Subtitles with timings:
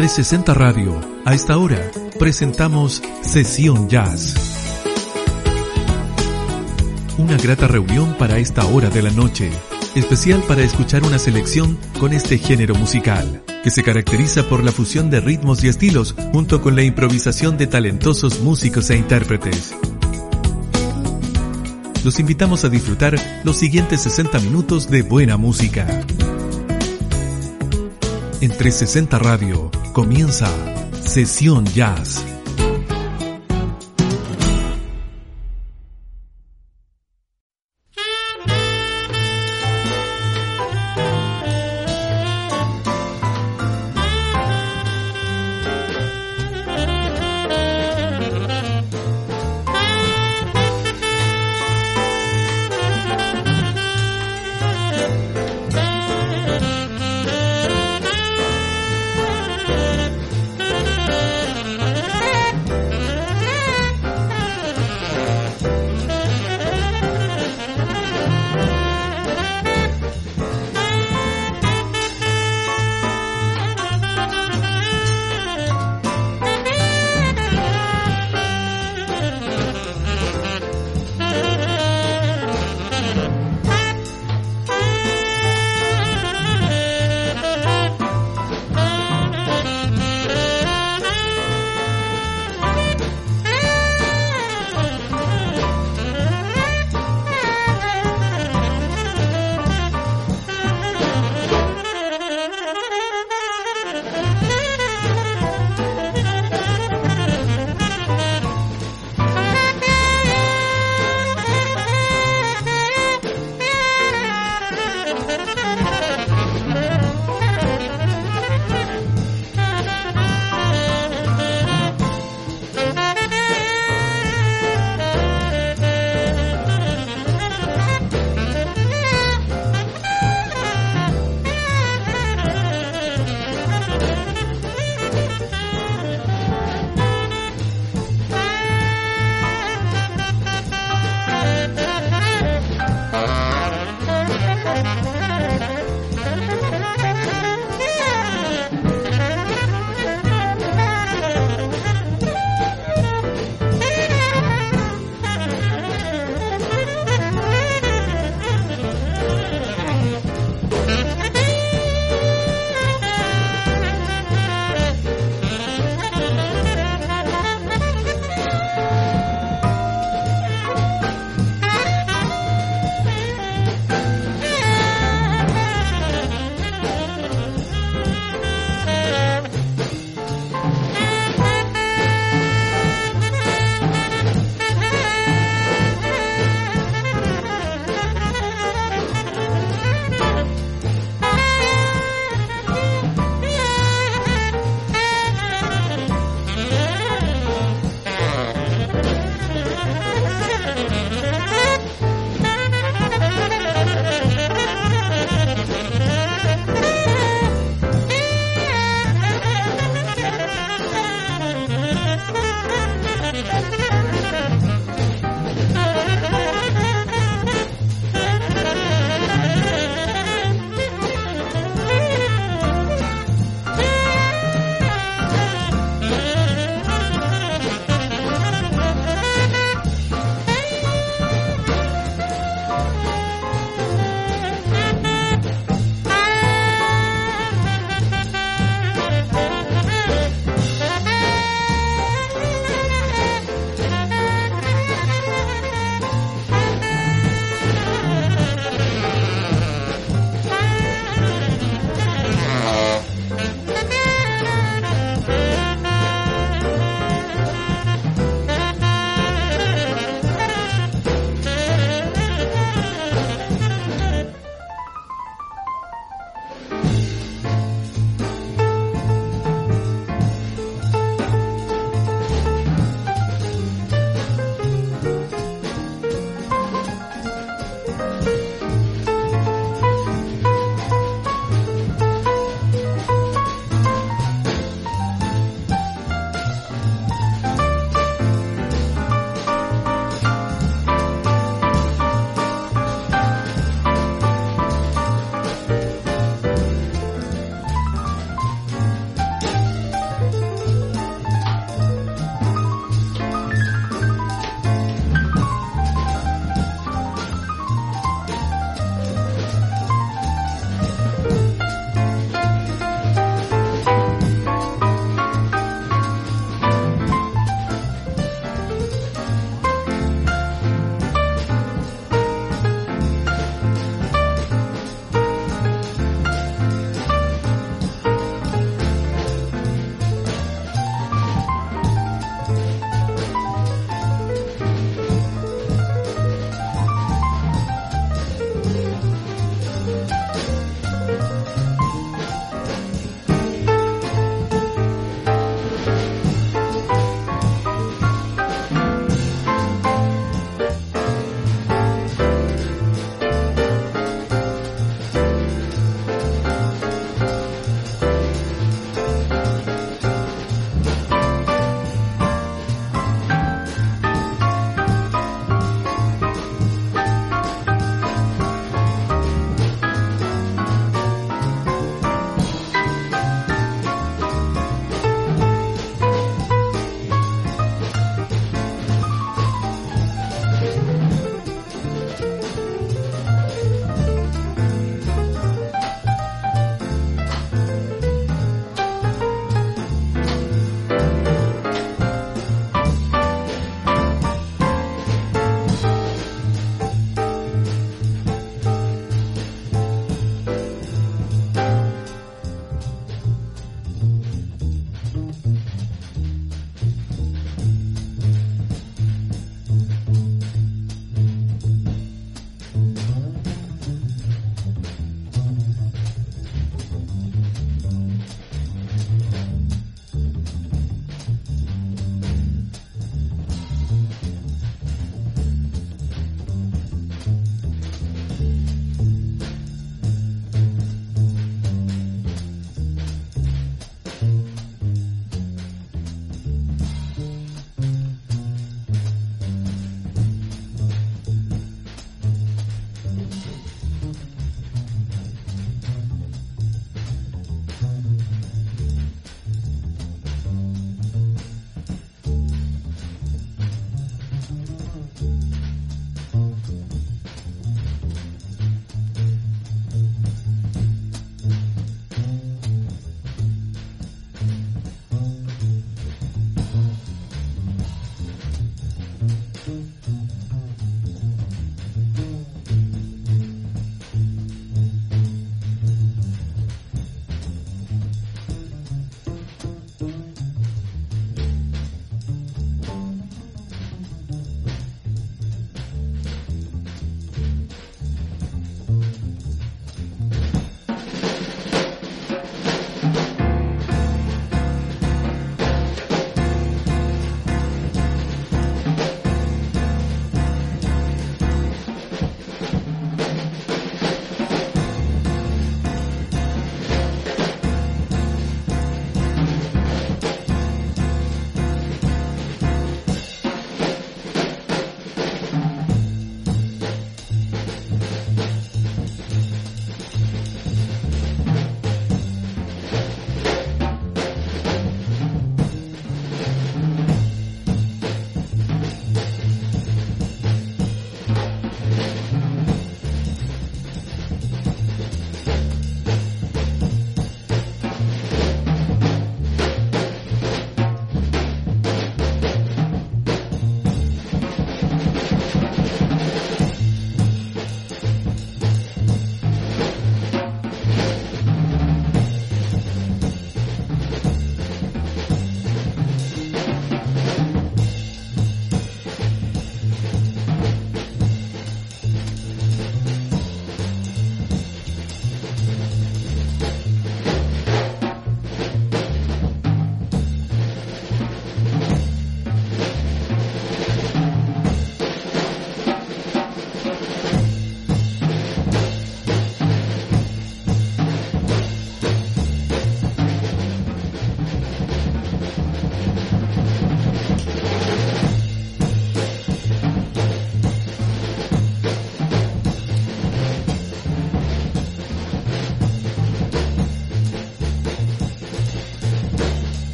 [0.00, 4.34] 360 Radio, a esta hora, presentamos Sesión Jazz.
[7.18, 9.50] Una grata reunión para esta hora de la noche,
[9.94, 15.10] especial para escuchar una selección con este género musical, que se caracteriza por la fusión
[15.10, 19.74] de ritmos y estilos junto con la improvisación de talentosos músicos e intérpretes.
[22.04, 25.86] Los invitamos a disfrutar los siguientes 60 minutos de buena música.
[28.40, 30.48] En 360 Radio comienza
[31.02, 32.24] Sesión Jazz.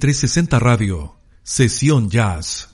[0.00, 2.69] 360 Radio, Sesión Jazz.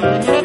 [0.00, 0.35] Thank you.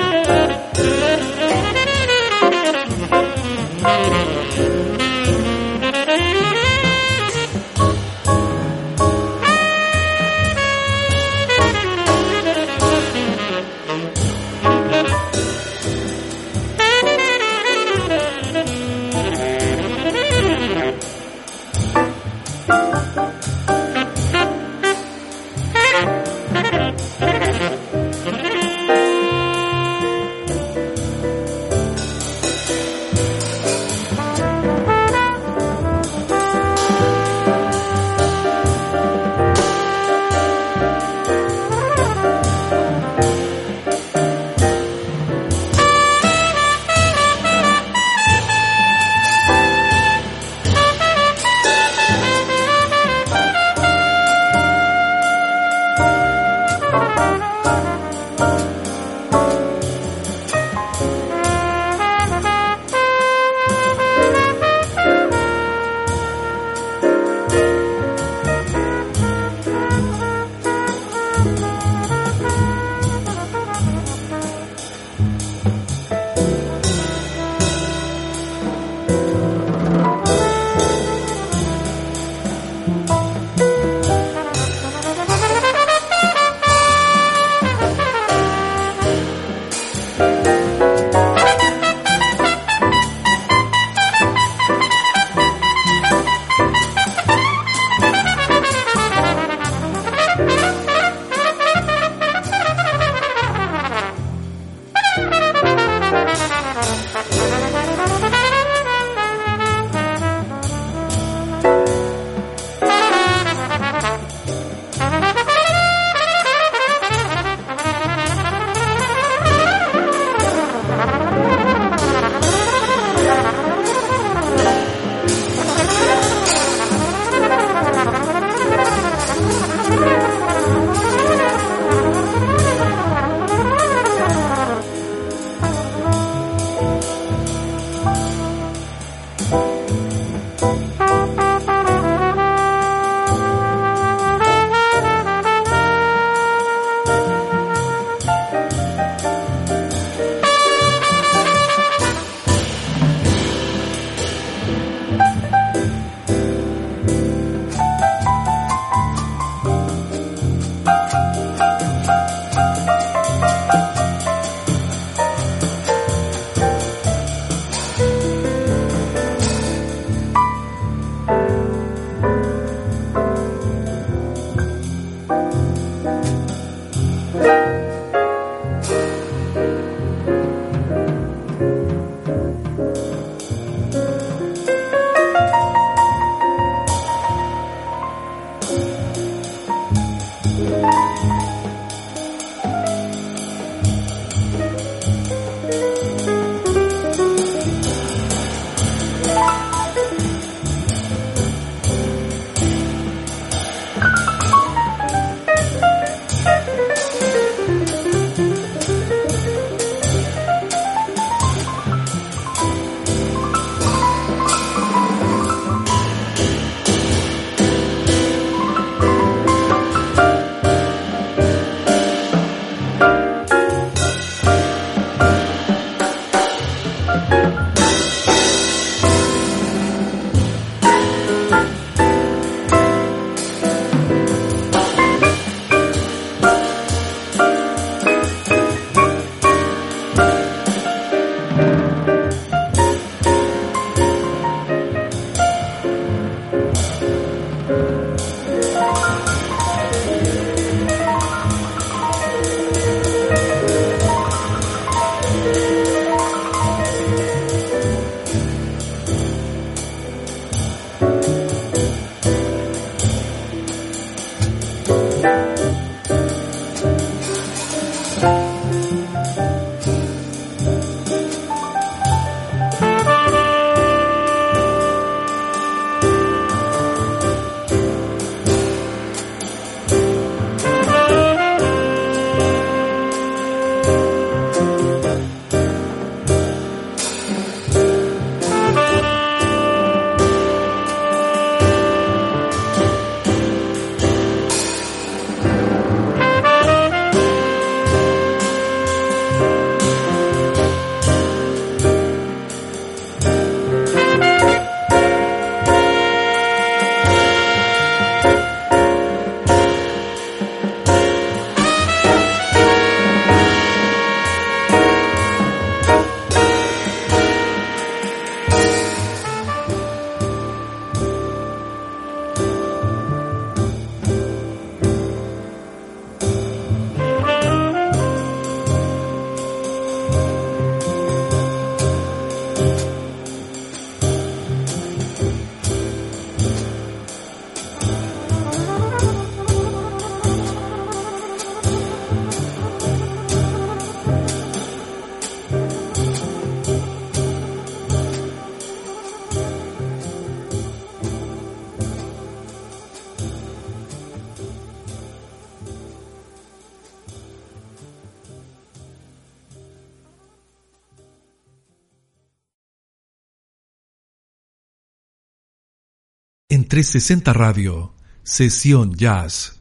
[366.72, 367.94] 360 Radio,
[368.24, 369.61] Sesión Jazz.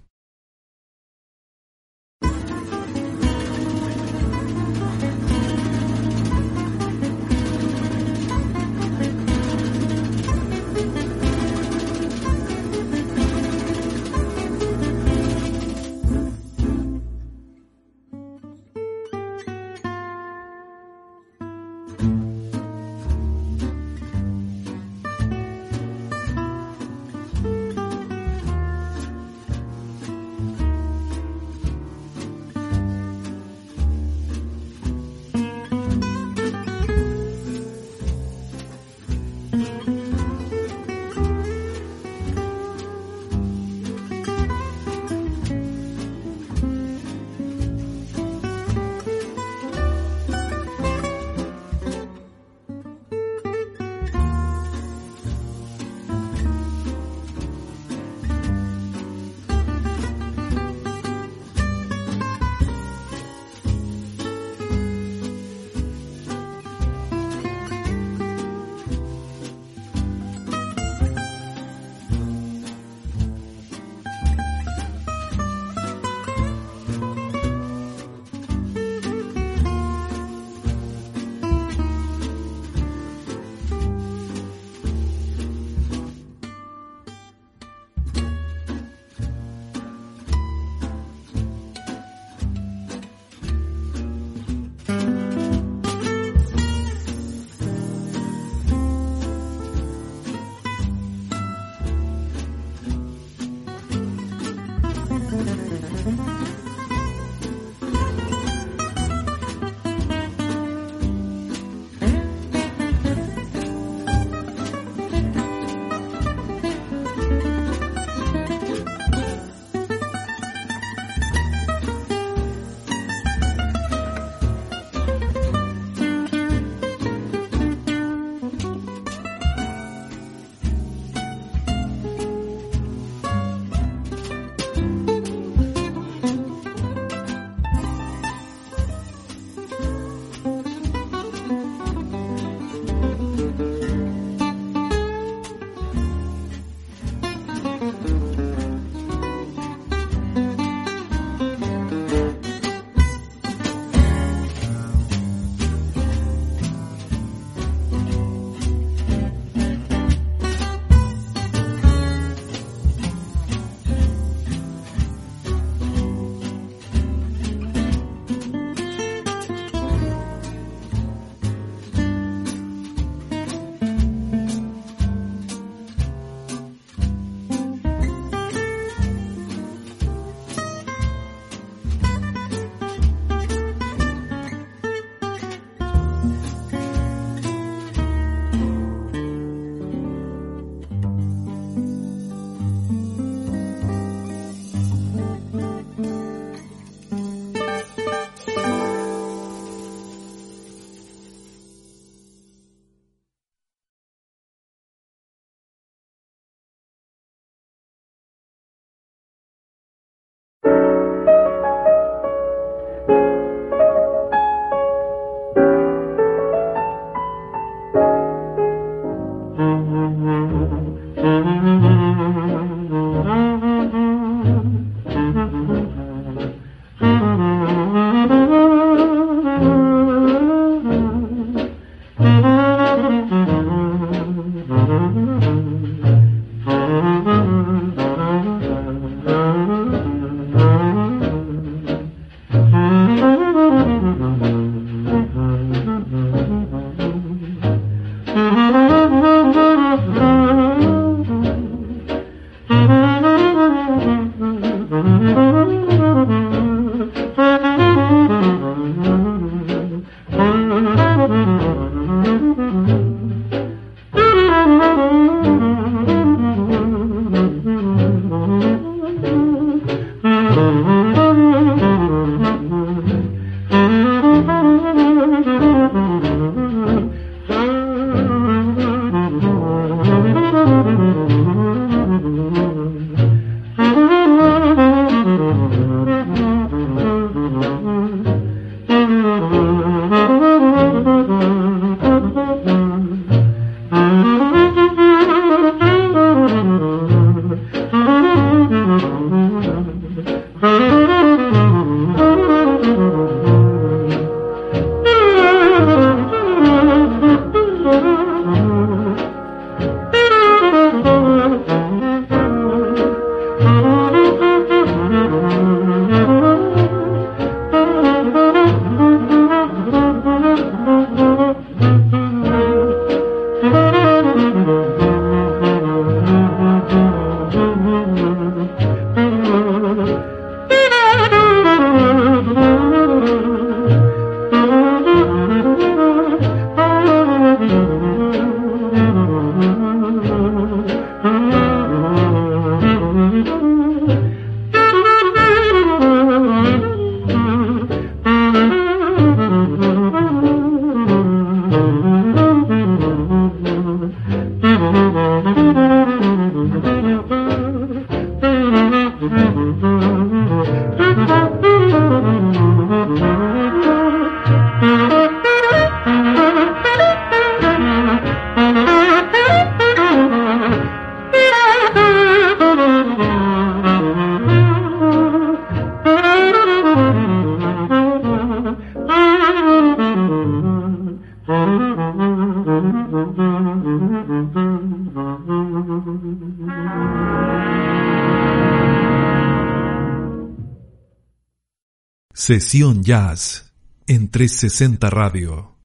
[392.51, 393.71] Sesión Jazz
[394.09, 395.80] en 360 Radio.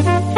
[0.00, 0.37] Thank you.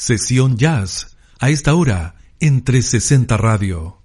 [0.00, 3.99] Sesión Jazz, a esta hora, en 360 Radio.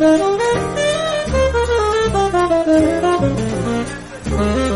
[0.00, 0.28] Thank
[4.58, 4.67] you.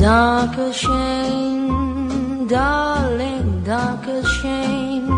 [0.00, 5.08] Darker shame, darling, darker shame.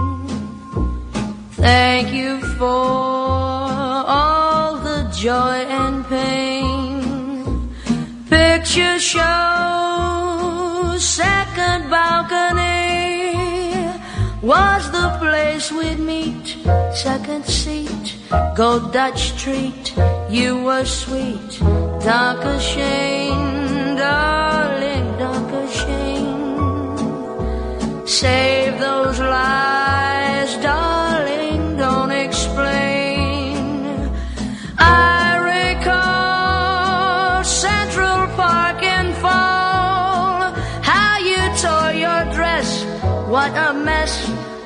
[1.52, 7.70] Thank you for all the joy and pain.
[8.30, 13.36] Picture show, second balcony
[14.40, 16.56] was the place we'd meet.
[16.94, 18.16] Second seat,
[18.56, 19.94] go Dutch treat.
[20.30, 21.58] You were sweet,
[22.02, 23.96] darker shame,
[28.20, 33.56] Save those lies, darling, don't explain.
[34.76, 40.52] I recall Central Park in fall,
[40.82, 42.84] how you tore your dress,
[43.32, 44.12] what a mess.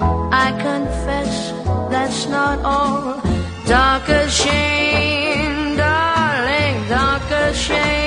[0.01, 1.53] I confess
[1.93, 3.23] that's not all.
[3.69, 8.04] Darker shame, darling, darker shame.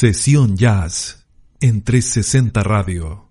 [0.00, 1.26] Sesión Jazz
[1.60, 3.27] en 360 Radio.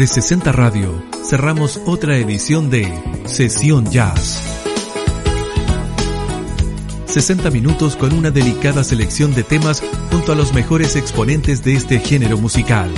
[0.00, 2.90] 360 Radio cerramos otra edición de
[3.26, 4.42] Sesión Jazz.
[7.04, 11.98] 60 minutos con una delicada selección de temas junto a los mejores exponentes de este
[11.98, 12.90] género musical.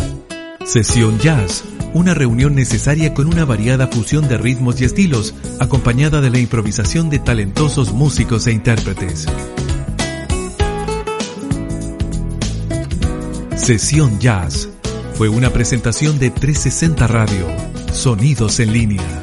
[0.64, 6.30] Sesión Jazz, una reunión necesaria con una variada fusión de ritmos y estilos, acompañada de
[6.30, 9.26] la improvisación de talentosos músicos e intérpretes.
[13.56, 14.71] Sesión Jazz
[15.22, 17.46] fue una presentación de 360 Radio,
[17.92, 19.21] Sonidos en línea.